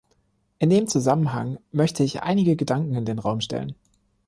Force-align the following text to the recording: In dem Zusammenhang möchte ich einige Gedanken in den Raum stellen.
In 0.57 0.71
dem 0.71 0.87
Zusammenhang 0.87 1.59
möchte 1.71 2.01
ich 2.03 2.23
einige 2.23 2.55
Gedanken 2.55 2.95
in 2.95 3.05
den 3.05 3.19
Raum 3.19 3.39
stellen. 3.39 3.75